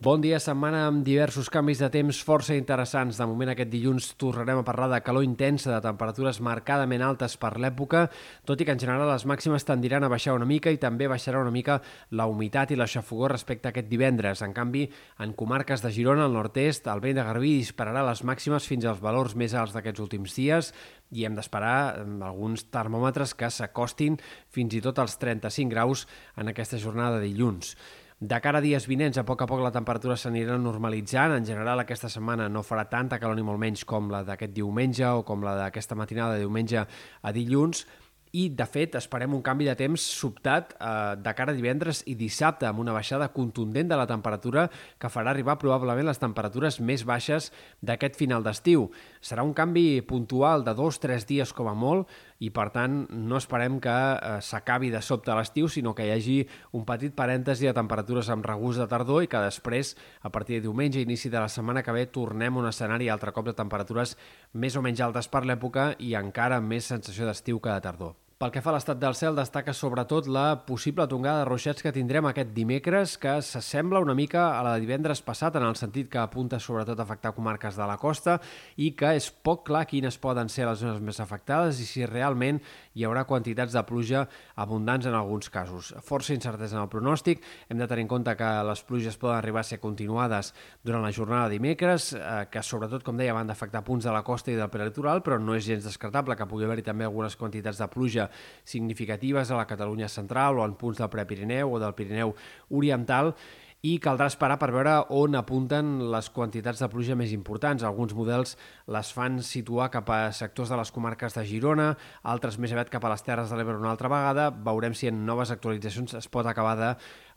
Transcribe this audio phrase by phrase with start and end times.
[0.00, 3.18] Bon dia, setmana amb diversos canvis de temps força interessants.
[3.20, 7.50] De moment aquest dilluns tornarem a parlar de calor intensa, de temperatures marcadament altes per
[7.60, 8.06] l'època,
[8.48, 11.44] tot i que en general les màximes tendiran a baixar una mica i també baixarà
[11.44, 11.82] una mica
[12.16, 14.40] la humitat i la respecte a aquest divendres.
[14.40, 14.88] En canvi,
[15.20, 19.04] en comarques de Girona, al nord-est, el vent de Garbí dispararà les màximes fins als
[19.04, 20.72] valors més alts d'aquests últims dies
[21.12, 24.16] i hem d'esperar alguns termòmetres que s'acostin
[24.48, 26.08] fins i tot als 35 graus
[26.38, 27.76] en aquesta jornada de dilluns.
[28.20, 31.32] De cara a dies vinents, a poc a poc la temperatura s'anirà normalitzant.
[31.38, 35.08] En general, aquesta setmana no farà tanta calor ni molt menys com la d'aquest diumenge
[35.08, 37.86] o com la d'aquesta matinada de diumenge a dilluns,
[38.30, 42.14] i, de fet, esperem un canvi de temps sobtat eh, de cara a divendres i
[42.14, 44.68] dissabte, amb una baixada contundent de la temperatura
[45.00, 47.50] que farà arribar probablement les temperatures més baixes
[47.82, 48.86] d'aquest final d'estiu.
[49.20, 53.38] Serà un canvi puntual de dos, tres dies com a molt i, per tant, no
[53.38, 56.38] esperem que eh, s'acabi de sobte l'estiu, sinó que hi hagi
[56.76, 59.92] un petit parèntesi de temperatures amb regús de tardor i que després,
[60.24, 63.34] a partir de diumenge, inici de la setmana que ve, tornem a un escenari altre
[63.36, 64.16] cop de temperatures
[64.52, 68.19] més o menys altes per l'època i encara amb més sensació d'estiu que de tardor.
[68.40, 71.90] Pel que fa a l'estat del cel, destaca sobretot la possible tongada de ruixats que
[71.92, 76.08] tindrem aquest dimecres, que s'assembla una mica a la de divendres passat, en el sentit
[76.08, 78.38] que apunta sobretot a afectar comarques de la costa
[78.80, 82.62] i que és poc clar quines poden ser les zones més afectades i si realment
[82.96, 84.24] hi haurà quantitats de pluja
[84.56, 85.92] abundants en alguns casos.
[86.00, 89.66] Força incertesa en el pronòstic, hem de tenir en compte que les pluges poden arribar
[89.66, 93.84] a ser continuades durant la jornada de dimecres, eh, que sobretot, com deia, van d'afectar
[93.84, 96.88] punts de la costa i del prelitoral, però no és gens descartable que pugui haver-hi
[96.88, 98.29] també algunes quantitats de pluja
[98.64, 102.34] significatives a la Catalunya central o en punts del Prepirineu o del Pirineu
[102.70, 103.34] Oriental
[103.80, 107.84] i caldrà esperar per veure on apunten les quantitats de pluja més importants.
[107.86, 108.56] Alguns models
[108.92, 111.94] les fan situar cap a sectors de les comarques de Girona,
[112.34, 114.50] altres més aviat cap a les Terres de l'Ebre una altra vegada.
[114.52, 116.76] Veurem si en noves actualitzacions es pot acabar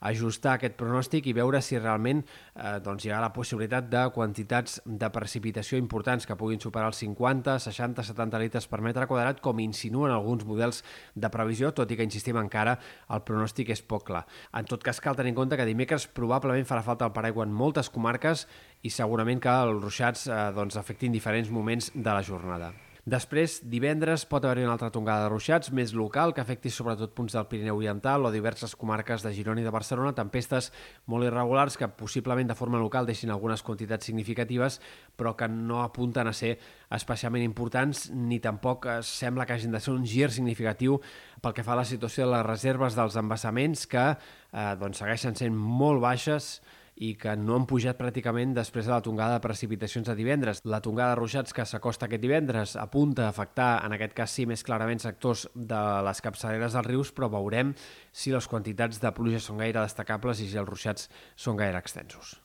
[0.03, 4.81] d'ajustar aquest pronòstic i veure si realment eh, doncs hi ha la possibilitat de quantitats
[4.85, 9.59] de precipitació importants que puguin superar els 50, 60, 70 litres per metre quadrat, com
[9.63, 10.83] insinuen alguns models
[11.15, 12.77] de previsió, tot i que, insistim, encara
[13.09, 14.25] el pronòstic és poc clar.
[14.53, 17.55] En tot cas, cal tenir en compte que dimecres probablement farà falta el paraigua en
[17.55, 18.47] moltes comarques
[18.83, 22.73] i segurament que els ruixats eh, doncs, afectin diferents moments de la jornada.
[23.03, 27.33] Després, divendres, pot haver-hi una altra tongada de ruixats, més local, que afecti sobretot punts
[27.35, 30.69] del Pirineu Oriental o diverses comarques de Girona i de Barcelona, tempestes
[31.11, 34.79] molt irregulars que possiblement de forma local deixin algunes quantitats significatives,
[35.19, 36.53] però que no apunten a ser
[36.95, 41.01] especialment importants, ni tampoc sembla que hagin de ser un gir significatiu
[41.43, 45.35] pel que fa a la situació de les reserves dels embassaments, que eh, doncs, segueixen
[45.35, 46.53] sent molt baixes,
[46.95, 50.61] i que no han pujat pràcticament després de la tongada de precipitacions de divendres.
[50.63, 54.45] La tongada de ruixats que s'acosta aquest divendres apunta a afectar, en aquest cas sí,
[54.49, 57.73] més clarament sectors de les capçaleres dels rius, però veurem
[58.11, 62.42] si les quantitats de pluja són gaire destacables i si els ruixats són gaire extensos.